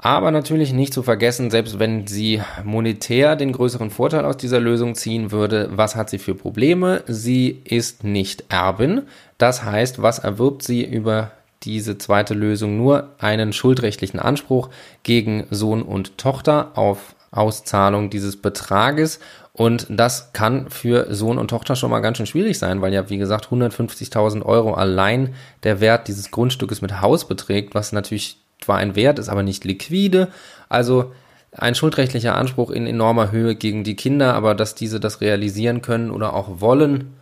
Aber 0.02 0.32
natürlich 0.32 0.72
nicht 0.72 0.94
zu 0.94 1.04
vergessen, 1.04 1.52
selbst 1.52 1.78
wenn 1.78 2.08
sie 2.08 2.42
monetär 2.64 3.36
den 3.36 3.52
größeren 3.52 3.90
Vorteil 3.90 4.24
aus 4.24 4.38
dieser 4.38 4.62
Lösung 4.62 4.96
ziehen 4.96 5.32
würde, 5.32 5.68
was 5.74 5.98
hat 5.98 6.10
sie 6.10 6.20
für 6.20 6.36
Probleme? 6.36 7.04
Sie 7.06 7.60
ist 7.66 8.06
nicht 8.06 8.46
Erbin. 8.48 9.02
Das 9.38 9.66
heißt, 9.66 10.02
was 10.02 10.20
erwirbt 10.20 10.64
sie 10.64 10.86
über 10.86 11.32
diese 11.64 11.98
zweite 11.98 12.34
Lösung? 12.34 12.78
Nur 12.78 13.10
einen 13.20 13.52
schuldrechtlichen 13.52 14.22
Anspruch 14.22 14.70
gegen 15.04 15.46
Sohn 15.52 15.82
und 15.82 16.18
Tochter 16.18 16.72
auf 16.76 17.14
Auszahlung 17.32 18.10
dieses 18.10 18.42
Betrages. 18.42 19.20
Und 19.54 19.88
das 19.90 20.32
kann 20.34 20.70
für 20.70 21.14
Sohn 21.14 21.38
und 21.38 21.50
Tochter 21.50 21.76
schon 21.76 21.92
mal 21.92 22.00
ganz 22.00 22.18
schön 22.18 22.26
schwierig 22.26 22.58
sein, 22.58 22.82
weil 22.82 22.94
ja, 22.94 23.10
wie 23.10 23.18
gesagt, 23.18 23.48
150.000 23.48 24.44
Euro 24.44 24.74
allein 24.74 25.36
der 25.64 25.82
Wert 25.82 26.08
dieses 26.08 26.32
Grundstückes 26.32 26.82
mit 26.82 27.02
Haus 27.02 27.28
beträgt, 27.28 27.76
was 27.76 27.92
natürlich 27.92 28.38
zwar 28.62 28.78
ein 28.78 28.96
Wert 28.96 29.20
ist, 29.20 29.30
aber 29.30 29.44
nicht 29.44 29.66
liquide. 29.66 30.30
Also 30.70 31.12
ein 31.52 31.76
schuldrechtlicher 31.76 32.36
Anspruch 32.36 32.70
in 32.70 32.88
enormer 32.88 33.32
Höhe 33.32 33.56
gegen 33.56 33.84
die 33.84 33.96
Kinder, 33.96 34.34
aber 34.34 34.56
dass 34.56 34.76
diese 34.76 35.00
das 35.00 35.22
realisieren 35.22 35.82
können 35.82 36.12
oder 36.12 36.34
auch 36.34 36.62
wollen, 36.62 37.16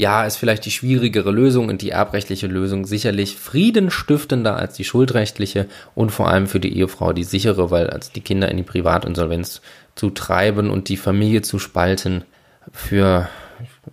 Ja, 0.00 0.24
ist 0.24 0.38
vielleicht 0.38 0.64
die 0.64 0.70
schwierigere 0.70 1.30
Lösung 1.30 1.68
und 1.68 1.82
die 1.82 1.90
erbrechtliche 1.90 2.46
Lösung 2.46 2.86
sicherlich 2.86 3.36
friedenstiftender 3.36 4.56
als 4.56 4.72
die 4.72 4.84
schuldrechtliche 4.84 5.66
und 5.94 6.08
vor 6.08 6.28
allem 6.28 6.46
für 6.46 6.58
die 6.58 6.74
Ehefrau 6.74 7.12
die 7.12 7.22
sichere, 7.22 7.70
weil 7.70 7.90
als 7.90 8.10
die 8.10 8.22
Kinder 8.22 8.50
in 8.50 8.56
die 8.56 8.62
Privatinsolvenz 8.62 9.60
zu 9.96 10.08
treiben 10.08 10.70
und 10.70 10.88
die 10.88 10.96
Familie 10.96 11.42
zu 11.42 11.58
spalten 11.58 12.24
für 12.72 13.28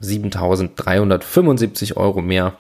7.375 0.02 1.98
Euro 1.98 2.22
mehr. 2.22 2.54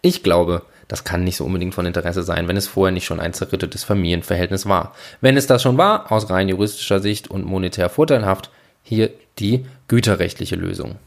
Ich 0.00 0.22
glaube, 0.22 0.62
das 0.86 1.02
kann 1.02 1.24
nicht 1.24 1.38
so 1.38 1.44
unbedingt 1.44 1.74
von 1.74 1.86
Interesse 1.86 2.22
sein, 2.22 2.46
wenn 2.46 2.56
es 2.56 2.68
vorher 2.68 2.92
nicht 2.92 3.06
schon 3.06 3.18
ein 3.18 3.32
zerrittetes 3.32 3.82
Familienverhältnis 3.82 4.66
war. 4.66 4.94
Wenn 5.20 5.36
es 5.36 5.48
das 5.48 5.60
schon 5.62 5.76
war, 5.76 6.12
aus 6.12 6.30
rein 6.30 6.48
juristischer 6.48 7.00
Sicht 7.00 7.28
und 7.28 7.46
monetär 7.46 7.90
vorteilhaft, 7.90 8.52
hier 8.84 9.10
die 9.40 9.66
güterrechtliche 9.88 10.54
Lösung. 10.54 11.00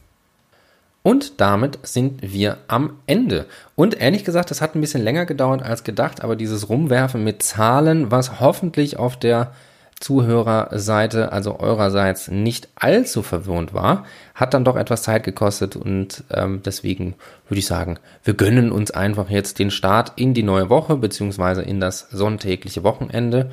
Und 1.05 1.39
damit 1.39 1.77
sind 1.83 2.33
wir 2.33 2.57
am 2.67 2.97
Ende. 3.05 3.45
Und 3.75 4.01
ehrlich 4.01 4.25
gesagt, 4.25 4.49
das 4.49 4.59
hat 4.59 4.73
ein 4.73 4.81
bisschen 4.81 5.03
länger 5.03 5.27
gedauert 5.27 5.61
als 5.61 5.83
gedacht, 5.83 6.23
aber 6.23 6.35
dieses 6.35 6.67
Rumwerfen 6.67 7.23
mit 7.23 7.43
Zahlen, 7.43 8.09
was 8.09 8.39
hoffentlich 8.39 8.97
auf 8.97 9.15
der 9.15 9.51
Zuhörerseite, 9.99 11.31
also 11.31 11.59
eurerseits, 11.59 12.29
nicht 12.29 12.69
allzu 12.73 13.21
verwirrend 13.21 13.71
war, 13.71 14.05
hat 14.33 14.55
dann 14.55 14.65
doch 14.65 14.75
etwas 14.75 15.03
Zeit 15.03 15.23
gekostet 15.23 15.75
und 15.75 16.23
ähm, 16.31 16.63
deswegen 16.65 17.13
würde 17.49 17.59
ich 17.59 17.67
sagen, 17.67 17.99
wir 18.23 18.33
gönnen 18.33 18.71
uns 18.71 18.89
einfach 18.89 19.29
jetzt 19.29 19.59
den 19.59 19.69
Start 19.69 20.13
in 20.15 20.33
die 20.33 20.41
neue 20.41 20.71
Woche 20.71 20.97
beziehungsweise 20.97 21.61
in 21.61 21.79
das 21.79 22.07
sonntägliche 22.09 22.83
Wochenende. 22.83 23.51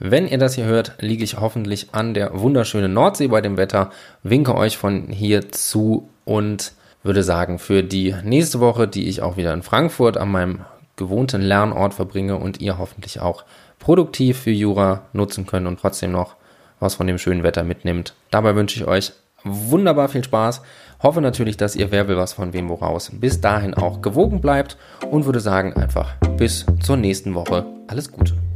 Wenn 0.00 0.26
ihr 0.26 0.38
das 0.38 0.56
hier 0.56 0.64
hört, 0.64 0.94
liege 0.98 1.22
ich 1.22 1.38
hoffentlich 1.38 1.90
an 1.92 2.12
der 2.12 2.40
wunderschönen 2.40 2.92
Nordsee 2.92 3.28
bei 3.28 3.40
dem 3.40 3.56
Wetter, 3.56 3.92
winke 4.24 4.56
euch 4.56 4.76
von 4.76 5.06
hier 5.10 5.48
zu 5.52 6.08
und 6.24 6.72
würde 7.08 7.22
sagen, 7.22 7.58
für 7.58 7.82
die 7.82 8.14
nächste 8.22 8.60
Woche, 8.60 8.86
die 8.86 9.08
ich 9.08 9.22
auch 9.22 9.38
wieder 9.38 9.54
in 9.54 9.62
Frankfurt 9.62 10.18
an 10.18 10.30
meinem 10.30 10.60
gewohnten 10.96 11.40
Lernort 11.40 11.94
verbringe 11.94 12.36
und 12.36 12.60
ihr 12.60 12.78
hoffentlich 12.78 13.20
auch 13.20 13.44
produktiv 13.78 14.38
für 14.38 14.50
Jura 14.50 15.02
nutzen 15.14 15.46
könnt 15.46 15.66
und 15.66 15.80
trotzdem 15.80 16.12
noch 16.12 16.36
was 16.80 16.96
von 16.96 17.06
dem 17.06 17.18
schönen 17.18 17.42
Wetter 17.42 17.64
mitnimmt. 17.64 18.14
Dabei 18.30 18.54
wünsche 18.54 18.78
ich 18.78 18.86
euch 18.86 19.12
wunderbar 19.42 20.08
viel 20.08 20.22
Spaß. 20.22 20.60
Hoffe 21.02 21.22
natürlich, 21.22 21.56
dass 21.56 21.76
ihr 21.76 21.90
Wer 21.90 22.08
will 22.08 22.18
was 22.18 22.34
von 22.34 22.52
wem 22.52 22.68
woraus 22.68 23.10
bis 23.12 23.40
dahin 23.40 23.72
auch 23.72 24.02
gewogen 24.02 24.40
bleibt 24.40 24.76
und 25.10 25.24
würde 25.24 25.40
sagen 25.40 25.72
einfach 25.74 26.14
bis 26.36 26.66
zur 26.82 26.98
nächsten 26.98 27.34
Woche. 27.34 27.64
Alles 27.86 28.12
Gute. 28.12 28.47